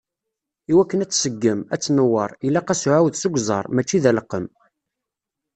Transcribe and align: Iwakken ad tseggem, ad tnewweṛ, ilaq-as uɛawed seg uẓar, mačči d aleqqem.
Iwakken 0.71 1.03
ad 1.03 1.11
tseggem, 1.11 1.59
ad 1.73 1.81
tnewweṛ, 1.81 2.29
ilaq-as 2.47 2.83
uɛawed 2.87 3.13
seg 3.17 3.33
uẓar, 3.35 3.65
mačči 3.75 3.97
d 4.03 4.05
aleqqem. 4.09 4.45